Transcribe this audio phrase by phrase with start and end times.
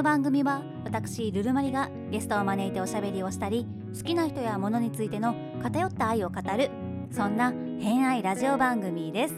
[0.00, 6.70] の番組は私ルルマリがゲストを招いておしゃべりをしたり好きな人や物についての偏った愛を語る
[7.10, 9.34] そんな偏愛ラジオ番組です。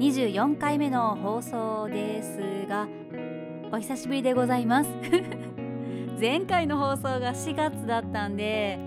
[0.00, 2.88] 24回目の放送ですが
[3.72, 4.90] お久しぶりでございます。
[6.20, 8.78] 前回の放送が4月だったんで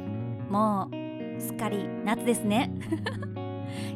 [0.47, 2.71] もうすっかり夏ですね。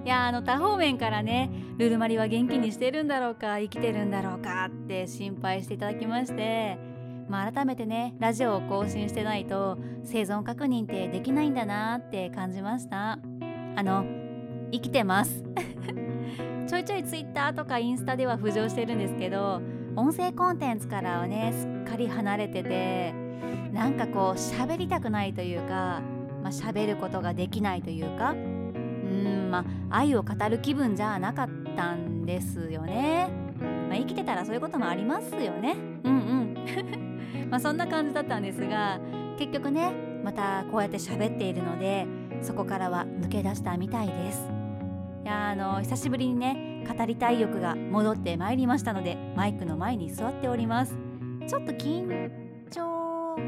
[0.05, 6.77] いやあの多方面からねルルマリは元気にしてるんだろうか生きてるんだろうかって心配していただきまして
[7.29, 13.19] まあ、改めてねラジオを更新してないと生存確認ってできないんだなって感じました。
[13.75, 14.05] あの
[14.71, 15.43] 生きてます。
[16.67, 19.61] ちょいちょいツイッターとかインスタでは浮上してるんですけど
[19.95, 23.13] 音声コンテンツからはねすっかり離れてて
[23.71, 26.01] なんかこう喋りたくないというか、
[26.43, 28.35] まあ、喋ることができないというか
[29.09, 33.29] うんまあ愛を語る気分じゃなかったんですよね、
[33.89, 35.75] まあ、生きてたらそういうこともありますよね。
[36.03, 36.57] うんうん。
[37.49, 38.99] まあそんな感じだったんですが
[39.37, 39.91] 結局ね
[40.23, 42.05] またこうやって喋っているので
[42.41, 44.51] そこからは抜け出したみたいです。
[45.23, 50.97] いやあの久しぶりにね語りたい欲が戻ってまいりましたのでマイクの前に座っております。
[51.47, 52.29] ちょっと緊
[52.69, 53.39] 張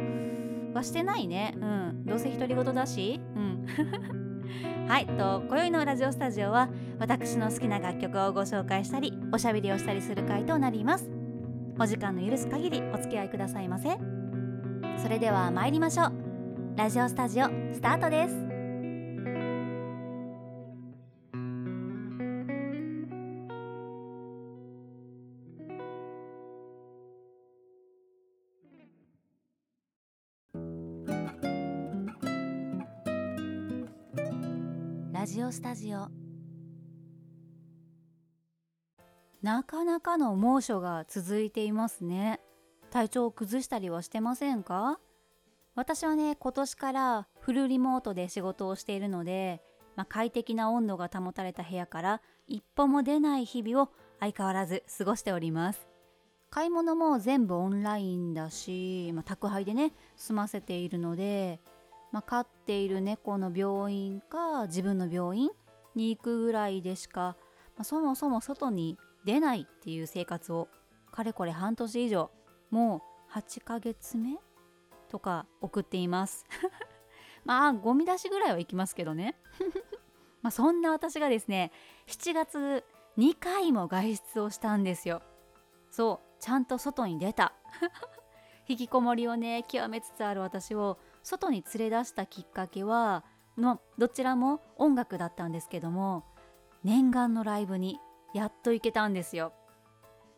[0.73, 1.53] はしてないね。
[1.57, 2.05] うん。
[2.05, 3.19] どうせ独り言だし。
[3.35, 3.65] うん。
[4.87, 6.69] はいと今宵のラジオスタジオは
[6.99, 11.09] 私の好きな楽曲をご紹介したりおしゃべりをしたりする回となります。
[11.79, 13.97] お時間の許す限りお付き合いくださいませ。
[15.01, 16.13] それでは参りましょう。
[16.75, 18.48] ラジオスタジオスタートです。
[35.29, 36.07] ジオスタジオ。
[39.43, 42.39] なかなかの猛暑が続いていますね。
[42.89, 44.99] 体調を崩したりはしてませんか？
[45.75, 49.61] 私はね今年からフルリモートで仕事をしているので、
[49.95, 53.89] まあ、快適な温度が保たれた部屋から一歩も出ない日々を
[54.19, 55.87] 相変わらず過ごしております。
[56.49, 61.59] 買い物も全部オンラインだし、まあ、宅配でね済ませているので
[62.11, 65.49] まあ、飼っている猫の病院か自分の病院
[65.95, 67.35] に行くぐらいでしか、
[67.75, 70.67] まあ、そもそも外に出ないっていう生活を
[71.11, 72.31] かれこれ半年以上
[72.69, 74.37] もう8ヶ月目
[75.09, 76.45] とか送っています。
[77.45, 79.35] まあゴミ出しぐらいは行きますけどね。
[80.41, 81.71] まあそんな私がですね
[82.07, 82.85] 7月
[83.17, 85.21] 2回も外出をしたんですよ。
[85.91, 87.53] そうちゃんと外に出た。
[88.67, 90.99] 引きこもりをね極めつつある私を
[91.29, 93.23] 外に連れ出したきっかけは
[93.57, 96.23] のどちらも音楽だったんですけども
[96.83, 97.99] 念願のライブに
[98.33, 99.53] やっと行けたんですよ。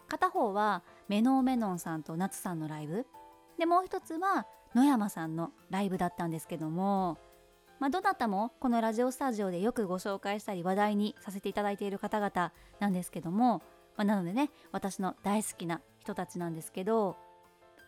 [0.07, 3.05] 片方はメノーメノンさんと夏さんのライブ。
[3.57, 7.17] でもう一つは野山さんのライブだったんですけども
[7.81, 13.63] まあ、どなたもこのラジオスタジオでよくご紹介したり話題にさせていただいている方々なんですけども、
[13.97, 17.17] まあ、なのでね私の大好きな人たちなんですけど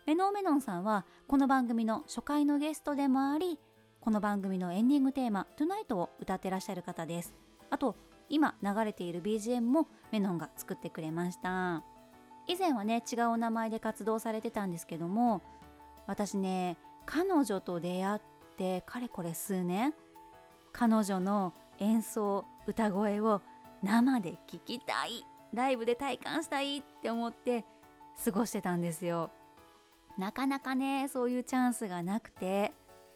[0.06, 3.58] メノーメノンさんはこの番組の初回のゲストでもあり
[4.00, 7.32] この番組のエンディングテーマ「TONIGHT」を歌ってらっしゃる方です。
[7.70, 7.96] あと
[8.28, 11.82] 今流れている BGM もメノンが作ってくれました。
[12.46, 15.40] 以前はね違うお名前で活動されてたんですけども
[16.06, 16.76] 私ね
[17.06, 18.20] 彼女と出会っ
[18.58, 19.94] てかれこれ数年
[20.74, 23.40] 彼女の演奏歌声を
[23.82, 27.64] 生で聴きたいライブで体感したいって思って
[28.22, 29.30] 過ごしてたんですよ。
[30.18, 32.72] なかなかねそういうチャンスがなくて、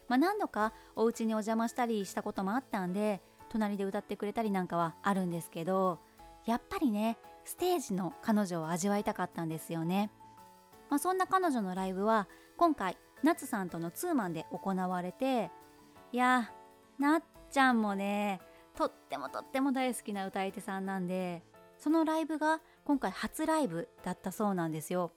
[0.07, 5.99] まあ、何度かお家にお邪魔したりしたこともあったんで隣で歌ってくれたりなんかはあるんですけど
[6.45, 10.11] やっぱりねステージの彼女を味わいたかったんですよね、
[10.89, 12.27] まあ、そんな彼女のライブは
[12.57, 15.51] 今回夏さんとのツーマンで行われて
[16.11, 16.51] いや
[16.99, 18.41] なっちゃんもね
[18.77, 21.43] とってもとっても大好きな歌い手さんなんで
[21.77, 25.11] そのライブが今回初ライブだったそうなんですよ。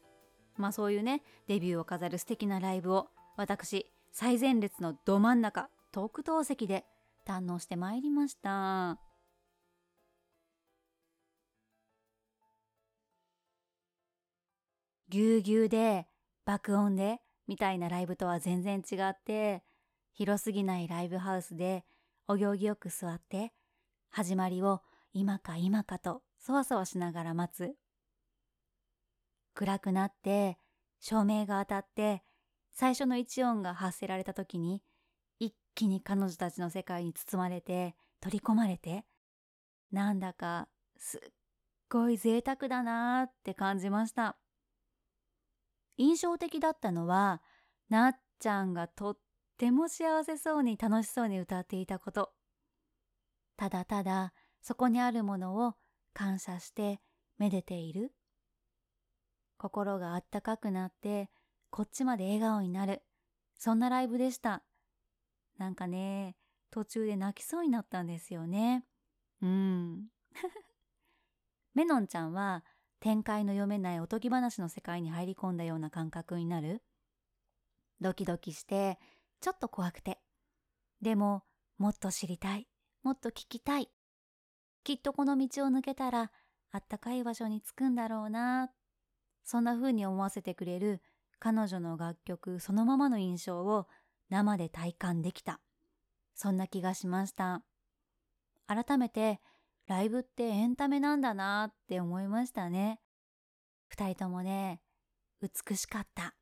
[0.56, 6.84] まあそういうねデビューを飾る素敵なライブを私最前列のど真ん中特等席で
[7.26, 8.98] 堪能してまいりました。
[15.08, 16.06] ぎゅうぎゅうで
[16.46, 19.62] 爆音でみたいなライブとは全然違って
[20.14, 21.84] 広すぎないライブハウスで
[22.28, 23.52] お行儀よく座って
[24.10, 24.80] 始まりを
[25.12, 27.81] 今か今かとそわそわしながら待つ。
[29.54, 30.58] 暗くなって
[31.00, 32.22] 照明が当たって
[32.72, 34.82] 最初の一音が発せられた時に
[35.38, 39.04] 一気に彼女たちの世界に包まれて取り込まれて
[39.90, 41.20] なんだかすっ
[41.88, 44.38] ごい贅沢だなーって感じました。
[45.98, 47.42] 印象的だったのは
[47.90, 49.18] なっちゃんがとっ
[49.58, 52.32] ても幸せそうに楽しそうに歌っていたこと。
[53.56, 54.32] ただただ
[54.62, 55.74] そこにあるものを
[56.14, 57.00] 感謝して
[57.38, 58.14] めでている。
[59.62, 61.30] 心があったかくなって
[61.70, 63.02] こっちまで笑顔になる。
[63.56, 64.64] そんなライブでした。
[65.56, 66.34] なんかね
[66.72, 68.84] 途中で泣きそうになったんですよね。
[69.40, 70.08] うん。
[71.74, 72.64] メノンちゃんは
[72.98, 76.82] 展開の読めないおとぎ話の世界に入り込んだような感覚になる？
[78.00, 78.98] ドキドキして
[79.40, 80.20] ちょっと怖くて。
[81.00, 81.44] でも
[81.78, 82.66] もっと知りたい。
[83.04, 83.88] もっと聞きたい。
[84.82, 86.32] きっとこの道を抜けたら
[86.72, 88.72] あったかい場所に着くんだろうな
[89.44, 91.00] そんな風に思わせてくれる
[91.38, 93.88] 彼女の楽曲そのままの印象を
[94.30, 95.60] 生で体感できた。
[96.34, 97.62] そんな気がしました。
[98.66, 99.40] 改めて
[99.86, 103.00] ライブってエンタメなんだなって思いましたね。
[103.88, 104.80] 二人ともね
[105.40, 106.34] 美しかった。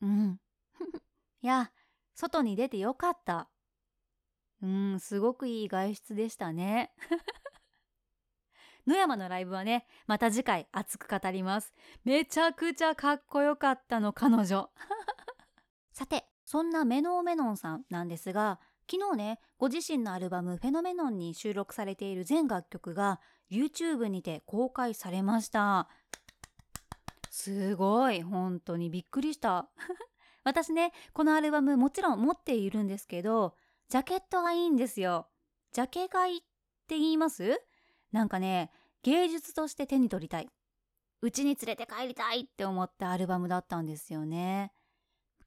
[0.00, 0.40] うん。
[1.42, 1.72] いや
[2.14, 3.50] 外に出てよかった。
[4.62, 6.94] うんすごくいい外出でしたね。
[8.86, 11.72] 野山のライブはねまた次回熱く語ります。
[12.04, 14.70] めちゃくちゃかっこよかったの彼女。
[15.92, 18.60] さてそんなメノーメノンさんなんですが
[18.90, 25.88] 昨日ねご自身のアルバム「フェノメノン」に収録されている全楽曲が YouTube にて公開されました。
[27.30, 29.68] すごい本当にびっくりした。
[30.44, 33.56] 私ねこのアルバムもちろん持っているんですけど
[33.88, 35.28] ジャケットがいいんですよ。
[35.72, 36.40] ジャケ買いっ
[36.86, 37.60] て言います？
[38.16, 38.70] なんかね
[39.02, 40.48] 芸術として手に取りたい。
[41.20, 44.72] うちに連れて帰りたいって思ったアルバムだったんですよね。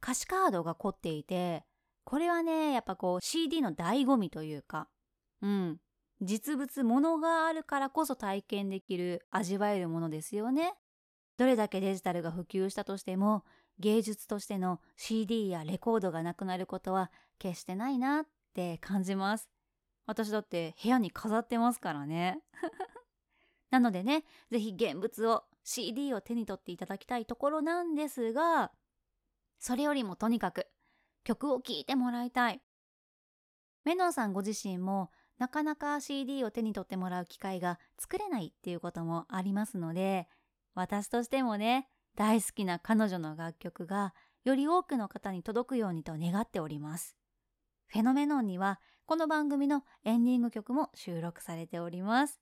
[0.04, 1.64] 歌詞カードが凝っていて
[2.04, 4.88] これはねやっぱこう CD の醍醐味というか
[5.42, 5.78] うん。
[6.22, 10.74] 実物ものがあるからこそ体験できる味わえるものですよね。
[11.38, 13.46] どれだけデジタルが普及したとしても
[13.80, 19.50] 芸術としての CD やレコードがなくなることは決してないなって感じます。
[20.10, 22.42] 私だって部屋に飾ってますからね。
[23.70, 28.72] なのでね是非現物を CD を手に取っていただきたいところなんですが
[29.60, 30.66] それよりもとにかく
[31.24, 32.60] 曲を聴いてもらいたい。
[33.84, 40.28] メノンさんご自身もなかなか CD を手に取ってもらう機会が作れないっていうこともありますので
[40.74, 47.16] 私としてもね大好きな彼女の楽曲がより多くの方に届くようにと願っております。
[47.86, 48.80] フェノメノンには
[49.10, 52.40] この番組のエンディング曲も収録されております。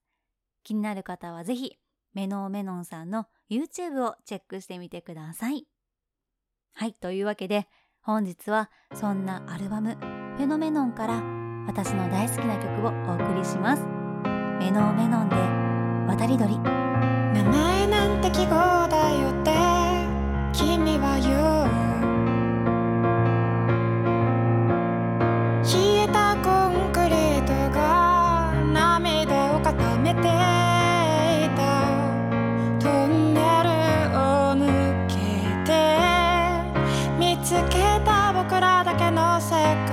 [0.66, 1.78] 気になる方はぜひ、
[2.14, 5.66] メノーメノンさんの YouTube をチェックしてみてください。
[6.74, 7.70] はい、というわけで
[8.02, 11.24] 本日はそんなアルバムフェノメノンから
[11.68, 13.84] 私の大好きな曲をお送りします。
[14.60, 15.36] メノーメノンで
[16.06, 16.60] 渡り鳥。
[16.60, 18.50] 名前なんて記号
[18.90, 19.52] だよって
[20.52, 21.57] 君は言う
[39.50, 39.87] が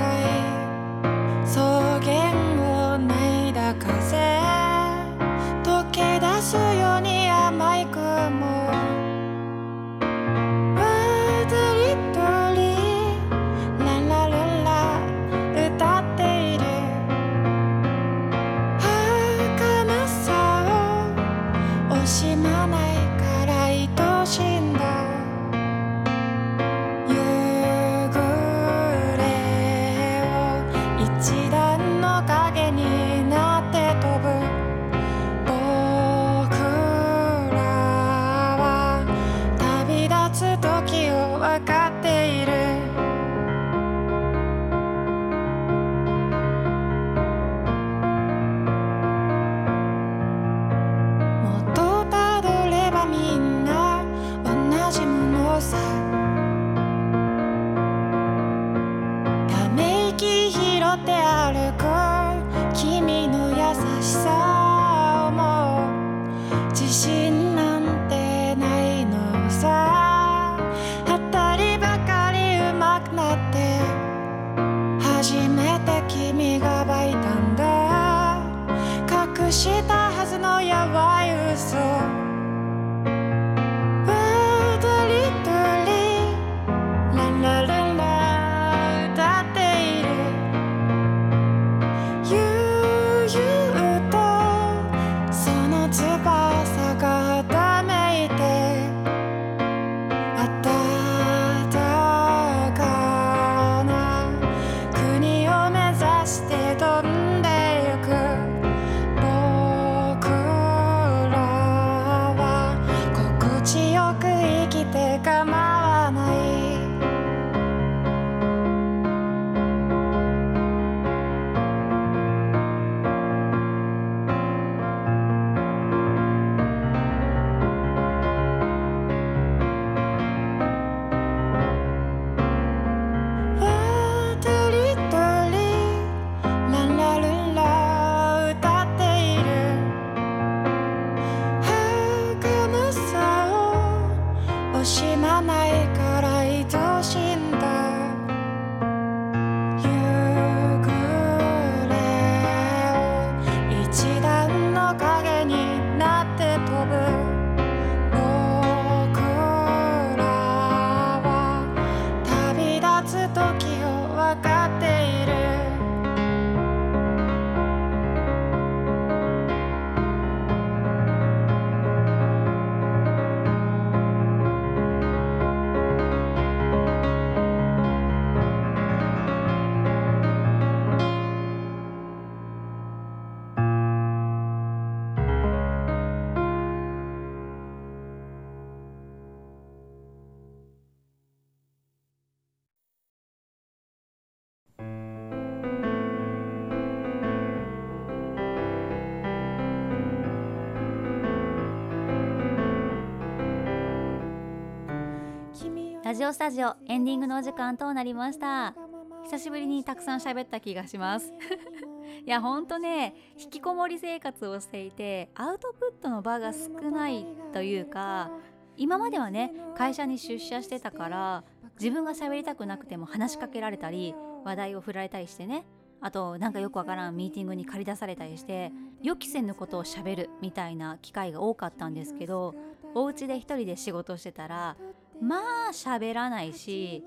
[206.15, 208.77] ラジオスタジオエンディングのお時間となりました。
[209.25, 211.33] 久しぶりにたくさん喋った気がします。
[212.25, 218.31] いやほんとね引きこもり生活をしていてアウトプットの場が少ないというか
[218.77, 221.43] 今まではね会社に出社してたから
[221.81, 225.67] 自分が喋りたくなくても話しかけられたり話題を振られたりしてね
[226.01, 228.71] あとなんかよくわからんミーティングに駆り出されたりして
[229.03, 232.55] 予期せぬことをしゃべるみたいな機会が多かったんですけど
[232.95, 234.77] お家で一人で仕事してたら
[235.21, 235.41] まあ
[235.73, 237.03] 喋らないし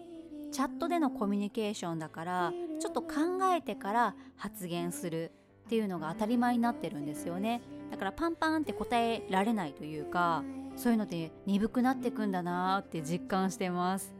[0.51, 3.07] チャットでのコミュニケーションだからちょっと考
[3.55, 5.31] えてから発言する
[5.65, 7.61] っていうのが当たり前になってるんですよね。
[7.91, 10.43] だからパンパンって答えられないというか
[10.75, 14.15] そういうのって鈍くなってくんだなーって実感してます。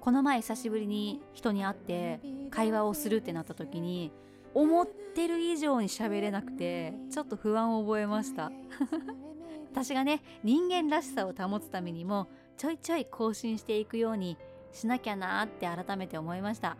[0.00, 2.20] この前久しぶりに人に会って
[2.50, 4.12] 会話をするってなった時に
[4.54, 8.50] 思ってる以上に喋れなくてちょっと不安を覚えました。
[9.70, 14.36] 私がね人間らしさを保つためにもちょいちょい更新していくように
[14.72, 16.76] しなきゃなーって改めて思いました。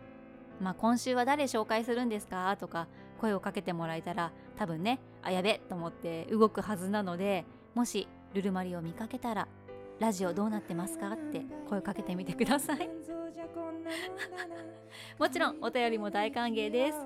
[0.61, 2.57] まあ今週は誰紹介するんですか？
[2.59, 2.87] とか
[3.19, 7.45] 声をかけてもらえたら多分ねあやべと思って動くはずなので
[7.75, 9.47] もしルルマリを見かけたら
[9.99, 11.11] ラジオどうなってますか？
[11.13, 12.89] って声をかけてみてください。
[15.17, 16.97] もちろんお便りも大歓迎です。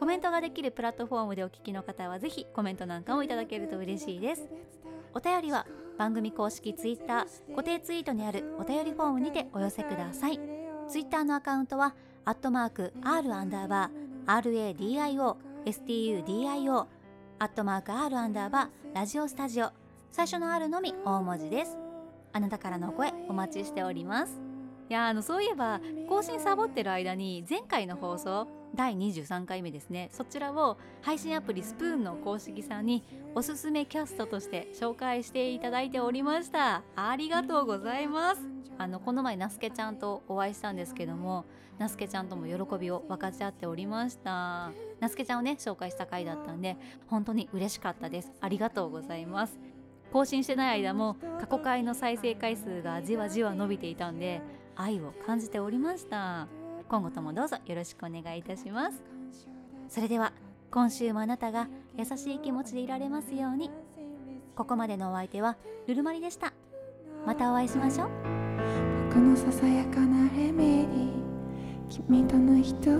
[0.00, 4.48] コメントができるプラットフォームでお聞きの方はぜひコメントなんかもいただけると嬉しいです。
[5.14, 5.66] お便りは
[5.98, 10.40] 番組公式 Twitter 固定ツイートにあるお便りフォームにてお寄せください。
[10.88, 16.86] Twitter のアカウントはアットマーク R アンダーバー RADIO STUDIO
[17.38, 19.70] アットマーク R アンダーバーラジオスタジオ。
[20.12, 21.76] 最初の R のみ大文字です。
[22.32, 24.40] あなたからの声お待ちしております。
[24.88, 30.10] いやあのそういえば更新サボってる間に前回の放送第23回目ですね。
[30.12, 33.02] そちらを配信アプリスプーンの公式さんに
[33.34, 36.82] おすすめキャストとして紹介していただいておりました。
[36.94, 38.42] ありがとうございます。
[38.78, 41.46] あのこの前ナスケちゃんとお会いしたんですけども
[41.78, 44.70] ナスケちゃんとも喜びを分かち合っておりました。
[45.00, 48.32] ナスケちゃんをね紹介した回だったんで本当に嬉しかったです。
[48.42, 49.58] ありがとうございます。
[50.12, 54.40] 更新してない間も過去回の再生回数がじわじわ伸びていたんで
[54.76, 56.46] 愛を感じておりました。
[56.88, 59.02] 今後ともどうぞよろしくお願いいたします。
[59.88, 60.32] それでは
[60.70, 63.70] 今週もあなたが優しい気持ちでいられますように。
[64.54, 66.52] ここまでのお相手はルルマリでした。
[67.26, 68.10] またお会いしましょう。
[69.08, 71.10] 僕のささやかなレメディ
[71.88, 72.90] 君とのひとと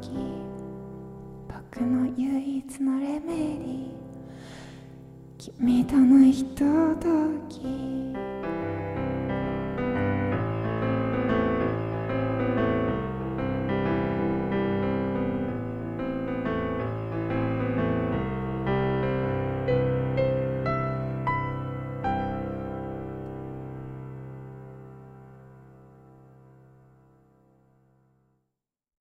[0.00, 0.10] き。
[1.48, 3.90] 僕の唯一のレメディ
[5.56, 6.64] 君とのひと
[6.96, 7.08] と
[7.48, 7.60] き。